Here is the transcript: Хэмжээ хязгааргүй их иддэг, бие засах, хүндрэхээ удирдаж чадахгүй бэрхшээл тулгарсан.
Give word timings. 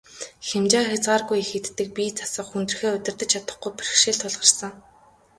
Хэмжээ 0.47 0.83
хязгааргүй 0.89 1.39
их 1.43 1.51
иддэг, 1.59 1.87
бие 1.95 2.11
засах, 2.17 2.47
хүндрэхээ 2.49 2.91
удирдаж 2.95 3.29
чадахгүй 3.33 3.71
бэрхшээл 3.75 4.19
тулгарсан. 4.21 4.73